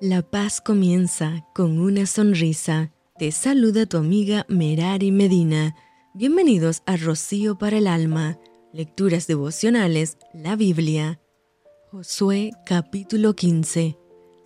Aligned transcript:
La 0.00 0.22
paz 0.22 0.60
comienza 0.60 1.44
con 1.56 1.80
una 1.80 2.06
sonrisa. 2.06 2.92
Te 3.18 3.32
saluda 3.32 3.84
tu 3.84 3.96
amiga 3.96 4.46
Merari 4.48 5.10
Medina. 5.10 5.74
Bienvenidos 6.14 6.84
a 6.86 6.96
Rocío 6.96 7.58
para 7.58 7.78
el 7.78 7.88
Alma. 7.88 8.38
Lecturas 8.72 9.26
devocionales, 9.26 10.16
la 10.32 10.54
Biblia. 10.54 11.20
Josué 11.90 12.52
capítulo 12.64 13.34
15. 13.34 13.98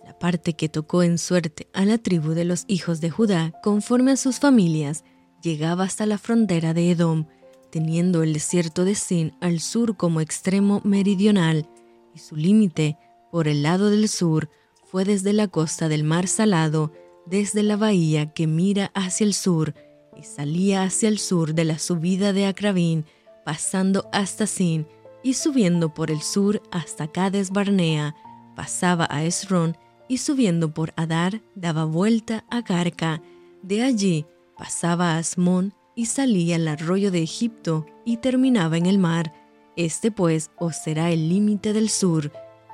La 0.03 0.17
parte 0.17 0.53
que 0.53 0.69
tocó 0.69 1.03
en 1.03 1.19
suerte 1.19 1.67
a 1.73 1.85
la 1.85 1.99
tribu 1.99 2.31
de 2.31 2.45
los 2.45 2.65
hijos 2.67 2.99
de 2.99 3.11
Judá 3.11 3.53
conforme 3.61 4.13
a 4.13 4.17
sus 4.17 4.39
familias 4.39 5.03
llegaba 5.43 5.83
hasta 5.83 6.07
la 6.07 6.17
frontera 6.17 6.73
de 6.73 6.89
Edom, 6.89 7.27
teniendo 7.69 8.23
el 8.23 8.33
desierto 8.33 8.85
de 8.85 8.95
Sin 8.95 9.35
al 9.39 9.59
sur 9.59 9.97
como 9.97 10.19
extremo 10.19 10.81
meridional 10.83 11.69
y 12.15 12.17
su 12.17 12.35
límite 12.35 12.97
por 13.31 13.47
el 13.47 13.61
lado 13.61 13.91
del 13.91 14.09
sur 14.09 14.49
fue 14.93 15.05
desde 15.05 15.33
la 15.33 15.47
costa 15.47 15.89
del 15.89 16.03
mar 16.03 16.27
Salado, 16.27 16.91
desde 17.25 17.63
la 17.63 17.77
bahía 17.77 18.31
que 18.31 18.45
mira 18.45 18.91
hacia 18.93 19.25
el 19.25 19.33
sur, 19.33 19.73
y 20.15 20.21
salía 20.21 20.83
hacia 20.83 21.09
el 21.09 21.17
sur 21.17 21.55
de 21.55 21.65
la 21.65 21.79
subida 21.79 22.31
de 22.31 22.45
Acrabín, 22.45 23.03
pasando 23.43 24.07
hasta 24.13 24.45
Sin, 24.45 24.85
y 25.23 25.33
subiendo 25.33 25.95
por 25.95 26.11
el 26.11 26.21
sur 26.21 26.61
hasta 26.69 27.07
Cades 27.07 27.49
Barnea, 27.49 28.15
pasaba 28.55 29.07
a 29.09 29.23
Esrón, 29.23 29.75
y 30.07 30.19
subiendo 30.19 30.75
por 30.75 30.93
Adar, 30.95 31.41
daba 31.55 31.85
vuelta 31.85 32.45
a 32.51 32.61
Garca. 32.61 33.19
De 33.63 33.81
allí 33.81 34.27
pasaba 34.59 35.15
a 35.15 35.17
Asmón, 35.17 35.73
y 35.95 36.05
salía 36.05 36.57
al 36.57 36.67
arroyo 36.67 37.09
de 37.09 37.23
Egipto, 37.23 37.87
y 38.05 38.17
terminaba 38.17 38.77
en 38.77 38.85
el 38.85 38.99
mar. 38.99 39.33
Este 39.75 40.11
pues 40.11 40.51
os 40.59 40.75
será 40.75 41.09
el 41.09 41.29
límite 41.29 41.73
del 41.73 41.89
sur, 41.89 42.31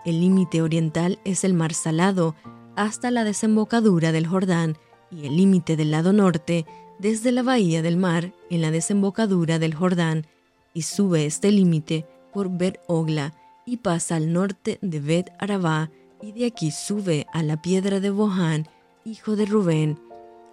el 0.09 0.21
límite 0.21 0.61
oriental 0.61 1.19
es 1.23 1.43
el 1.43 1.53
mar 1.53 1.73
Salado 1.73 2.35
hasta 2.75 3.11
la 3.11 3.23
desembocadura 3.23 4.11
del 4.11 4.25
Jordán 4.25 4.77
y 5.11 5.27
el 5.27 5.37
límite 5.37 5.75
del 5.75 5.91
lado 5.91 6.13
norte 6.13 6.65
desde 6.97 7.31
la 7.31 7.43
bahía 7.43 7.81
del 7.81 7.97
mar 7.97 8.33
en 8.49 8.61
la 8.61 8.71
desembocadura 8.71 9.59
del 9.59 9.75
Jordán 9.75 10.25
y 10.73 10.81
sube 10.81 11.25
este 11.25 11.51
límite 11.51 12.05
por 12.33 12.49
Bet 12.49 12.79
Ogla 12.87 13.33
y 13.65 13.77
pasa 13.77 14.15
al 14.15 14.33
norte 14.33 14.79
de 14.81 14.99
Bet 14.99 15.31
Arabá 15.39 15.91
y 16.21 16.31
de 16.31 16.47
aquí 16.47 16.71
sube 16.71 17.27
a 17.31 17.43
la 17.43 17.61
piedra 17.61 17.99
de 17.99 18.09
Bohan, 18.09 18.67
hijo 19.05 19.35
de 19.35 19.45
Rubén. 19.45 19.99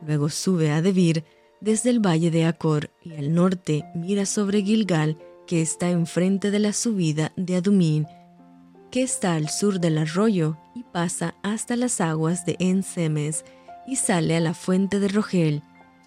Luego 0.07 0.29
sube 0.29 0.71
a 0.71 0.83
Debir 0.83 1.25
desde 1.61 1.91
el 1.91 2.05
valle 2.05 2.31
de 2.31 2.45
Acor 2.45 2.91
y 3.03 3.15
al 3.15 3.35
norte 3.35 3.85
mira 3.95 4.27
sobre 4.27 4.63
Gilgal 4.63 5.17
que 5.47 5.63
está 5.63 5.91
enfrente 5.91 6.51
de 6.51 6.59
la 6.59 6.73
subida 6.73 7.33
de 7.37 7.57
Adumín 7.57 8.07
está 9.03 9.35
al 9.35 9.49
sur 9.49 9.81
del 9.81 9.99
arroyo 9.99 10.57
y 10.75 10.83
pasa 10.83 11.35
hasta 11.43 11.77
las 11.77 12.01
aguas 12.01 12.47
de 12.47 12.57
Ensemes 12.59 13.45
y 13.87 13.97
sale 13.97 14.37
a 14.37 14.41
la 14.41 14.55
fuente 14.55 15.01
de 15.01 15.09
Rogel 15.09 15.63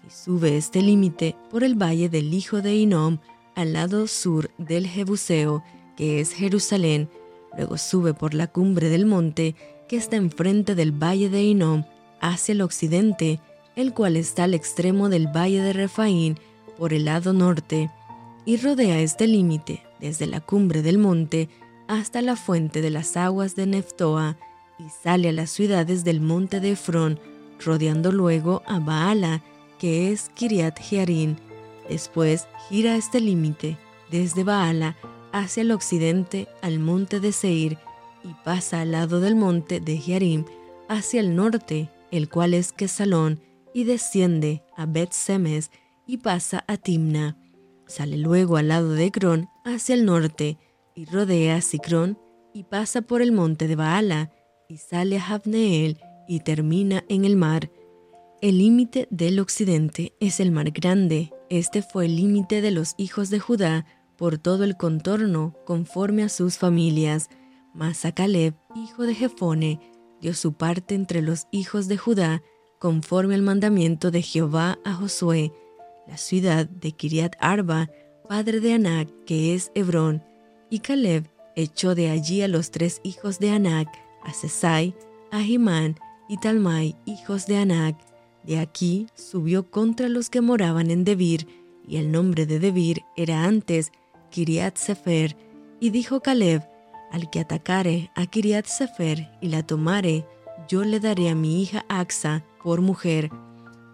y 0.06 0.10
sube 0.10 0.56
este 0.56 0.82
límite 0.82 1.36
por 1.50 1.64
el 1.64 1.80
valle 1.80 2.08
del 2.08 2.34
hijo 2.34 2.62
de 2.62 2.74
Inom 2.74 3.18
al 3.54 3.72
lado 3.72 4.06
sur 4.06 4.50
del 4.58 4.86
Jebuseo, 4.86 5.62
que 5.96 6.20
es 6.20 6.32
Jerusalén, 6.32 7.08
luego 7.56 7.78
sube 7.78 8.14
por 8.14 8.34
la 8.34 8.46
cumbre 8.46 8.88
del 8.88 9.06
monte 9.06 9.54
que 9.88 9.96
está 9.96 10.16
enfrente 10.16 10.74
del 10.74 10.92
valle 10.92 11.28
de 11.28 11.42
Inom 11.42 11.84
hacia 12.20 12.52
el 12.52 12.62
occidente, 12.62 13.40
el 13.76 13.92
cual 13.92 14.16
está 14.16 14.44
al 14.44 14.54
extremo 14.54 15.08
del 15.08 15.26
valle 15.26 15.62
de 15.62 15.72
Refaín 15.72 16.38
por 16.78 16.92
el 16.92 17.04
lado 17.06 17.32
norte, 17.32 17.90
y 18.46 18.56
rodea 18.56 19.00
este 19.00 19.26
límite 19.26 19.82
desde 20.00 20.26
la 20.26 20.40
cumbre 20.40 20.82
del 20.82 20.98
monte 20.98 21.48
hasta 21.90 22.22
la 22.22 22.36
fuente 22.36 22.82
de 22.82 22.90
las 22.90 23.16
aguas 23.16 23.56
de 23.56 23.66
Neftoa 23.66 24.36
y 24.78 24.84
sale 25.02 25.28
a 25.30 25.32
las 25.32 25.50
ciudades 25.50 26.04
del 26.04 26.20
monte 26.20 26.60
de 26.60 26.70
Efrón, 26.72 27.18
rodeando 27.58 28.12
luego 28.12 28.62
a 28.64 28.78
Baala, 28.78 29.42
que 29.80 30.12
es 30.12 30.30
Kiriat 30.34 30.78
Jearim. 30.78 31.34
Después 31.88 32.46
gira 32.68 32.94
este 32.94 33.20
límite 33.20 33.76
desde 34.08 34.44
Baala 34.44 34.96
hacia 35.32 35.62
el 35.62 35.72
occidente 35.72 36.46
al 36.62 36.78
monte 36.78 37.18
de 37.18 37.32
Seir 37.32 37.76
y 38.22 38.34
pasa 38.44 38.82
al 38.82 38.92
lado 38.92 39.18
del 39.18 39.34
monte 39.34 39.80
de 39.80 39.98
Jearim 39.98 40.44
hacia 40.88 41.18
el 41.18 41.34
norte, 41.34 41.90
el 42.12 42.28
cual 42.28 42.54
es 42.54 42.72
Quesalón, 42.72 43.40
y 43.74 43.82
desciende 43.82 44.62
a 44.76 44.86
Bet 44.86 45.10
Semes 45.10 45.72
y 46.06 46.18
pasa 46.18 46.64
a 46.68 46.76
Timna. 46.76 47.36
Sale 47.88 48.16
luego 48.16 48.58
al 48.58 48.68
lado 48.68 48.92
de 48.92 49.06
Ecrón 49.06 49.48
hacia 49.64 49.96
el 49.96 50.04
norte 50.04 50.56
y 50.94 51.04
rodea 51.06 51.60
Sicrón 51.60 52.18
y 52.52 52.64
pasa 52.64 53.02
por 53.02 53.22
el 53.22 53.32
monte 53.32 53.68
de 53.68 53.76
Baala 53.76 54.30
y 54.68 54.78
sale 54.78 55.16
a 55.16 55.20
Jabneel 55.20 55.98
y 56.28 56.40
termina 56.40 57.04
en 57.08 57.24
el 57.24 57.36
mar. 57.36 57.70
El 58.40 58.58
límite 58.58 59.06
del 59.10 59.38
occidente 59.40 60.14
es 60.20 60.40
el 60.40 60.50
mar 60.50 60.70
grande. 60.70 61.32
Este 61.50 61.82
fue 61.82 62.06
el 62.06 62.16
límite 62.16 62.60
de 62.60 62.70
los 62.70 62.94
hijos 62.96 63.30
de 63.30 63.38
Judá 63.40 63.86
por 64.16 64.38
todo 64.38 64.64
el 64.64 64.76
contorno 64.76 65.54
conforme 65.64 66.22
a 66.22 66.28
sus 66.28 66.56
familias. 66.56 67.28
Mas 67.74 68.04
a 68.04 68.12
Caleb, 68.12 68.54
hijo 68.74 69.04
de 69.04 69.14
Jefone, 69.14 69.80
dio 70.20 70.34
su 70.34 70.54
parte 70.54 70.94
entre 70.94 71.22
los 71.22 71.46
hijos 71.50 71.88
de 71.88 71.96
Judá 71.96 72.42
conforme 72.78 73.34
al 73.34 73.42
mandamiento 73.42 74.10
de 74.10 74.22
Jehová 74.22 74.78
a 74.84 74.94
Josué, 74.94 75.52
la 76.08 76.16
ciudad 76.16 76.66
de 76.66 76.92
Kiriat 76.92 77.36
Arba, 77.38 77.90
padre 78.28 78.60
de 78.60 78.72
Anac, 78.72 79.08
que 79.26 79.54
es 79.54 79.70
Hebrón, 79.74 80.22
y 80.70 80.78
Caleb 80.78 81.26
echó 81.56 81.94
de 81.94 82.10
allí 82.10 82.42
a 82.42 82.48
los 82.48 82.70
tres 82.70 83.00
hijos 83.02 83.38
de 83.38 83.50
Anac, 83.50 83.88
a 84.22 84.32
Sesai, 84.32 84.94
a 85.30 85.40
Jimán 85.40 85.96
y 86.28 86.38
Talmai, 86.38 86.96
hijos 87.04 87.46
de 87.46 87.58
Anac. 87.58 87.96
De 88.44 88.58
aquí 88.58 89.08
subió 89.14 89.70
contra 89.70 90.08
los 90.08 90.30
que 90.30 90.40
moraban 90.40 90.90
en 90.90 91.04
Debir, 91.04 91.46
y 91.86 91.96
el 91.96 92.12
nombre 92.12 92.46
de 92.46 92.60
Debir 92.60 93.02
era 93.16 93.44
antes 93.44 93.90
Kiriat 94.30 94.76
Sefer. 94.76 95.36
Y 95.80 95.90
dijo 95.90 96.20
Caleb, 96.20 96.62
al 97.10 97.28
que 97.30 97.40
atacare 97.40 98.10
a 98.14 98.26
Kiriat 98.26 98.66
Sefer 98.66 99.28
y 99.40 99.48
la 99.48 99.66
tomare, 99.66 100.24
yo 100.68 100.84
le 100.84 101.00
daré 101.00 101.30
a 101.30 101.34
mi 101.34 101.60
hija 101.60 101.84
Axa 101.88 102.44
por 102.62 102.80
mujer. 102.80 103.30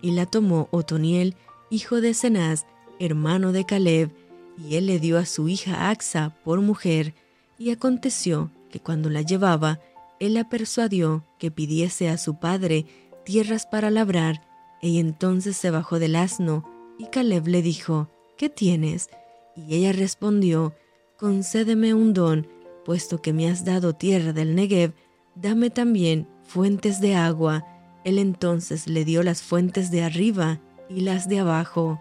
Y 0.02 0.10
la 0.10 0.26
tomó 0.26 0.68
Otoniel, 0.72 1.36
hijo 1.70 2.00
de 2.00 2.12
Cenaz, 2.12 2.66
hermano 3.00 3.52
de 3.52 3.64
Caleb, 3.64 4.10
y 4.58 4.76
él 4.76 4.86
le 4.86 4.98
dio 4.98 5.18
a 5.18 5.26
su 5.26 5.48
hija 5.48 5.90
Axa 5.90 6.34
por 6.44 6.60
mujer, 6.60 7.14
y 7.58 7.70
aconteció 7.70 8.50
que 8.70 8.80
cuando 8.80 9.10
la 9.10 9.22
llevaba, 9.22 9.80
él 10.20 10.34
la 10.34 10.48
persuadió 10.48 11.24
que 11.38 11.50
pidiese 11.50 12.08
a 12.08 12.18
su 12.18 12.38
padre 12.38 12.86
tierras 13.24 13.66
para 13.66 13.90
labrar, 13.90 14.46
y 14.80 14.98
entonces 14.98 15.56
se 15.56 15.70
bajó 15.70 15.98
del 15.98 16.16
asno, 16.16 16.64
y 16.98 17.06
Caleb 17.06 17.46
le 17.48 17.62
dijo, 17.62 18.08
¿qué 18.36 18.48
tienes? 18.48 19.08
Y 19.56 19.74
ella 19.74 19.92
respondió, 19.92 20.74
concédeme 21.18 21.94
un 21.94 22.12
don, 22.12 22.46
puesto 22.84 23.20
que 23.20 23.32
me 23.32 23.48
has 23.48 23.64
dado 23.64 23.94
tierra 23.94 24.32
del 24.32 24.54
Negev, 24.54 24.92
dame 25.34 25.70
también 25.70 26.28
fuentes 26.44 27.00
de 27.00 27.14
agua. 27.14 27.64
Él 28.04 28.18
entonces 28.18 28.86
le 28.86 29.04
dio 29.04 29.22
las 29.22 29.42
fuentes 29.42 29.90
de 29.90 30.02
arriba 30.02 30.60
y 30.88 31.00
las 31.00 31.28
de 31.28 31.40
abajo. 31.40 32.00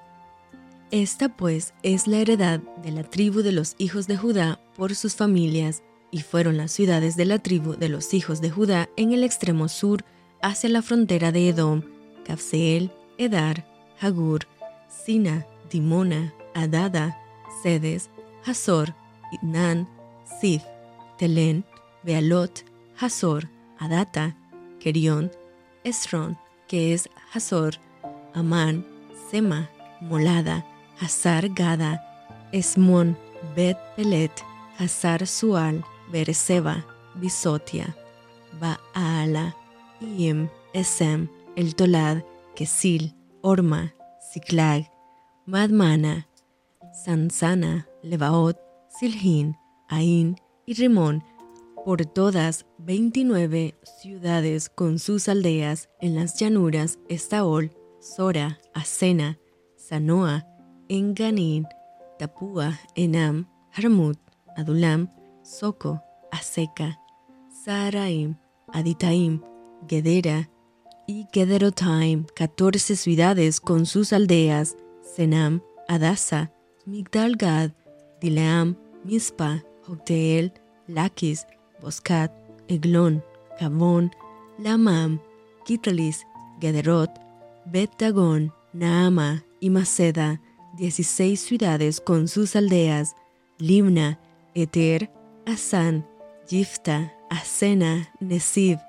Esta 0.92 1.30
pues 1.30 1.74
es 1.84 2.08
la 2.08 2.18
heredad 2.18 2.60
de 2.84 2.92
la 2.92 3.04
tribu 3.04 3.42
de 3.42 3.52
los 3.52 3.76
hijos 3.78 4.08
de 4.08 4.18
Judá 4.18 4.60
por 4.76 4.96
sus 4.96 5.16
familias, 5.16 5.82
y 6.12 6.22
fueron 6.22 6.56
las 6.56 6.72
ciudades 6.72 7.18
de 7.18 7.26
la 7.26 7.40
tribu 7.40 7.76
de 7.76 7.90
los 7.90 8.14
hijos 8.14 8.40
de 8.40 8.50
Judá 8.50 8.88
en 8.96 9.12
el 9.12 9.24
extremo 9.24 9.68
sur 9.68 10.06
hacia 10.42 10.70
la 10.70 10.82
frontera 10.82 11.32
de 11.32 11.50
Edom, 11.50 11.82
Capseel, 12.24 12.92
Edar, 13.18 13.68
Hagur, 14.00 14.48
Sina, 14.88 15.46
Dimona, 15.70 16.34
Adada, 16.54 17.20
Sedes, 17.64 18.10
Hazor, 18.46 18.96
Idnan, 19.32 19.90
Sif, 20.40 20.62
Telen, 21.18 21.66
Bealot, 22.04 22.64
Hazor, 22.98 23.50
Adata, 23.80 24.38
Kerion, 24.80 25.32
Esron, 25.84 26.38
que 26.68 26.94
es 26.94 27.10
Hazor, 27.34 27.76
Amán, 28.34 28.86
Sema, 29.30 29.70
Molada, 30.00 30.66
Hazar 31.00 31.50
Gada, 31.50 32.02
Esmon, 32.52 33.18
Bet 33.56 33.78
Pelet, 33.96 34.32
Hazar 34.78 35.26
Sual, 35.28 35.84
Bereseba, 36.12 36.86
Bisotia, 37.16 37.96
Baala, 38.60 39.56
Iem, 40.02 40.50
Esem, 40.74 41.28
El 41.56 41.76
Tolad, 41.76 42.24
Kesil, 42.56 43.14
Orma, 43.42 43.94
Siklag, 44.32 44.90
Madmana, 45.46 46.28
Sansana, 47.06 47.88
Lebaot, 48.02 48.58
Silhin, 48.90 49.56
Ain 49.90 50.36
y 50.66 50.74
Rimón, 50.74 51.24
por 51.84 52.06
todas 52.06 52.66
29 52.80 53.76
ciudades 54.02 54.70
con 54.70 54.98
sus 54.98 55.30
aldeas 55.30 55.90
en 56.00 56.16
las 56.16 56.40
llanuras, 56.40 56.98
Estaol, 57.10 57.72
Sora, 58.00 58.60
Asena, 58.74 59.38
Sanoa, 59.76 60.48
Enganin, 60.90 61.66
Tapúa, 62.20 62.80
Enam, 62.96 63.48
Harmut, 63.72 64.18
Adulam, 64.58 65.10
Soco, 65.44 66.02
Aseca, 66.32 66.98
Saharaim, 67.50 68.36
Aditaim, 68.74 69.42
Gedera 69.88 70.50
y 71.08 71.28
Gederotaim, 71.32 72.26
14 72.36 72.96
ciudades 72.96 73.60
con 73.60 73.86
sus 73.86 74.14
aldeas, 74.14 74.76
Senam, 75.02 75.62
Adasa, 75.88 76.52
Migdal 76.86 77.36
Gad, 77.36 77.72
Dileam, 78.22 78.76
Mispa, 79.04 79.64
Jocteel, 79.88 80.52
Lakis, 80.88 81.46
Boscat, 81.82 82.32
Eglon, 82.68 83.24
Gabón, 83.60 84.12
Lamam, 84.60 85.20
Kitlis, 85.66 86.26
Gederot, 86.60 87.10
Bet 87.66 87.92
Dagon, 87.98 88.52
Naama 88.74 89.44
y 89.60 89.70
Maceda, 89.70 90.40
16 90.78 91.40
ciudades 91.40 92.02
con 92.02 92.28
sus 92.28 92.56
aldeas, 92.56 93.16
Limna, 93.60 94.20
Eter, 94.54 95.10
Asan, 95.46 96.06
Gifta, 96.48 97.14
Asena, 97.30 98.10
Nesib, 98.20 98.80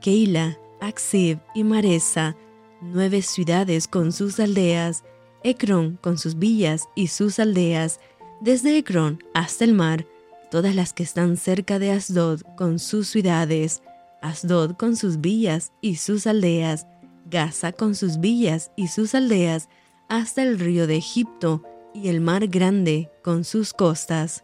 Keila, 0.00 0.58
Aksib 0.80 1.38
y 1.54 1.64
Maresa, 1.64 2.36
nueve 2.80 3.22
ciudades 3.22 3.88
con 3.88 4.12
sus 4.12 4.40
aldeas, 4.40 5.04
Ecrón 5.42 5.98
con 6.00 6.16
sus 6.16 6.38
villas 6.38 6.88
y 6.94 7.08
sus 7.08 7.38
aldeas, 7.38 8.00
desde 8.40 8.78
Ecrón 8.78 9.22
hasta 9.34 9.64
el 9.64 9.74
mar, 9.74 10.06
todas 10.50 10.74
las 10.74 10.92
que 10.92 11.02
están 11.02 11.36
cerca 11.36 11.78
de 11.78 11.92
Asdod 11.92 12.40
con 12.56 12.78
sus 12.78 13.08
ciudades, 13.08 13.82
Asdod 14.22 14.76
con 14.76 14.96
sus 14.96 15.20
villas 15.20 15.72
y 15.82 15.96
sus 15.96 16.26
aldeas, 16.26 16.86
Gaza 17.30 17.72
con 17.72 17.94
sus 17.94 18.20
villas 18.20 18.70
y 18.76 18.88
sus 18.88 19.14
aldeas, 19.14 19.68
hasta 20.16 20.42
el 20.42 20.58
río 20.58 20.86
de 20.86 20.96
Egipto 20.96 21.62
y 21.92 22.08
el 22.08 22.20
mar 22.20 22.48
grande 22.48 23.10
con 23.22 23.44
sus 23.44 23.72
costas, 23.72 24.42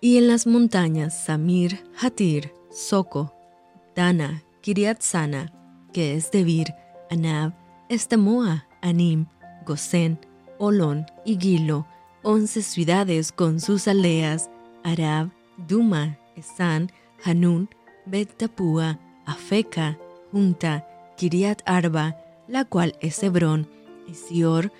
y 0.00 0.18
en 0.18 0.26
las 0.26 0.46
montañas 0.46 1.24
Samir, 1.24 1.84
Hatir, 2.00 2.52
Soco, 2.70 3.34
Dana, 3.94 4.42
Kiriat 4.62 5.00
Sana, 5.00 5.52
que 5.92 6.14
es 6.14 6.30
Debir, 6.30 6.74
Anab, 7.10 7.52
Estemoa, 7.88 8.66
Anim, 8.80 9.26
Gosén, 9.66 10.18
Olón 10.58 11.06
y 11.24 11.38
Gilo, 11.38 11.86
once 12.22 12.62
ciudades 12.62 13.32
con 13.32 13.60
sus 13.60 13.86
aldeas, 13.88 14.50
Arab, 14.82 15.30
Duma, 15.68 16.18
Esan, 16.36 16.90
Hanun, 17.24 17.68
Bet 18.06 18.36
Tapua, 18.36 18.98
Afeka, 19.26 19.98
Junta, 20.32 20.86
Kiriat 21.16 21.62
Arba, 21.66 22.16
la 22.48 22.64
cual 22.64 22.96
es 23.00 23.22
Hebrón, 23.22 23.68
y 24.08 24.14
Sior, 24.14 24.72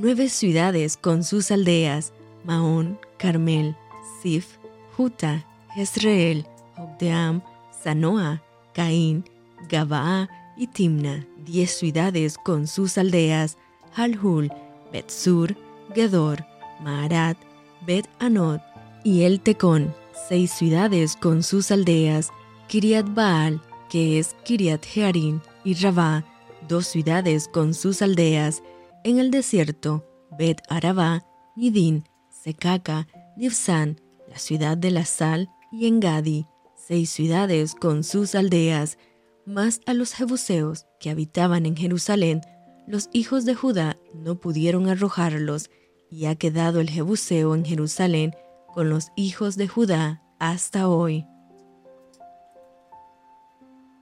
nueve 0.00 0.28
ciudades 0.28 0.96
con 0.96 1.24
sus 1.24 1.50
aldeas, 1.50 2.12
Maón, 2.44 3.00
Carmel, 3.16 3.76
Sif, 4.22 4.58
Juta, 4.96 5.44
Jezreel, 5.74 6.46
Ogdeam, 6.76 7.42
Sanoa, 7.82 8.40
Caín, 8.74 9.24
Gabaa 9.68 10.28
y 10.56 10.68
Timna, 10.68 11.26
diez 11.44 11.72
ciudades 11.72 12.36
con 12.38 12.68
sus 12.68 12.96
aldeas, 12.96 13.58
Halhul, 13.96 14.52
Betsur, 14.92 15.56
Gedor, 15.94 16.46
Maarat, 16.80 17.36
Bet 17.84 18.08
Anot 18.20 18.62
y 19.02 19.22
El 19.22 19.40
Tecón, 19.40 19.92
seis 20.28 20.52
ciudades 20.52 21.16
con 21.16 21.42
sus 21.42 21.72
aldeas, 21.72 22.30
Kiriat 22.68 23.14
Baal, 23.14 23.60
que 23.90 24.20
es 24.20 24.36
Kiriat 24.44 24.84
Jearim, 24.84 25.40
y 25.64 25.74
Rabá, 25.74 26.24
dos 26.68 26.86
ciudades 26.86 27.48
con 27.48 27.74
sus 27.74 28.00
aldeas, 28.00 28.62
en 29.04 29.18
el 29.18 29.30
desierto, 29.30 30.04
Bet 30.38 30.60
Arabá, 30.68 31.24
Nidin, 31.56 32.04
Secaca, 32.30 33.06
Nifsan, 33.36 34.00
la 34.28 34.38
ciudad 34.38 34.76
de 34.76 34.90
la 34.90 35.04
sal, 35.04 35.48
y 35.70 35.86
Engadi, 35.86 36.46
seis 36.76 37.10
ciudades 37.10 37.74
con 37.74 38.04
sus 38.04 38.34
aldeas, 38.34 38.98
más 39.44 39.80
a 39.86 39.94
los 39.94 40.12
jebuseos 40.12 40.86
que 41.00 41.10
habitaban 41.10 41.66
en 41.66 41.76
Jerusalén, 41.76 42.40
los 42.86 43.08
hijos 43.12 43.44
de 43.44 43.54
Judá 43.54 43.98
no 44.14 44.40
pudieron 44.40 44.88
arrojarlos, 44.88 45.70
y 46.10 46.26
ha 46.26 46.36
quedado 46.36 46.80
el 46.80 46.88
jebuseo 46.88 47.54
en 47.54 47.64
Jerusalén 47.64 48.34
con 48.72 48.88
los 48.88 49.08
hijos 49.16 49.56
de 49.56 49.68
Judá 49.68 50.22
hasta 50.38 50.88
hoy. 50.88 51.26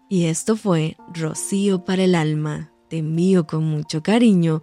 Y 0.09 0.27
esto 0.27 0.57
fue 0.57 0.97
Rocío 1.13 1.85
para 1.85 2.05
el 2.05 2.15
alma. 2.15 2.73
Te 2.89 2.99
envío 2.99 3.47
con 3.47 3.65
mucho 3.65 4.03
cariño, 4.05 4.63